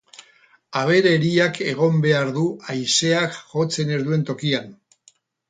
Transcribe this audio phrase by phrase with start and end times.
[0.79, 4.75] Abere eriak egon behar du haizeak jotzen ez duen tokian.